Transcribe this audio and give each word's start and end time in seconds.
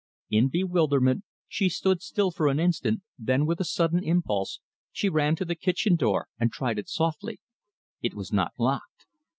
In 0.31 0.47
bewilderment, 0.49 1.25
she 1.47 1.69
stood 1.69 2.01
still 2.01 2.33
an 2.39 2.59
instant, 2.59 3.03
then, 3.19 3.45
with 3.45 3.59
a 3.59 3.63
sudden 3.63 4.03
impulse, 4.03 4.59
she 4.91 5.09
ran 5.09 5.35
to 5.35 5.45
the 5.45 5.53
kitchen 5.53 5.95
door 5.95 6.27
and 6.39 6.51
tried 6.51 6.79
it 6.79 6.89
softly. 6.89 7.39
It 8.01 8.15
was 8.15 8.33
not 8.33 8.53
locked. 8.57 9.05